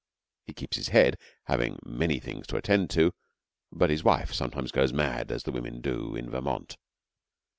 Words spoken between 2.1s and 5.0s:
things to attend to, but his wife sometimes goes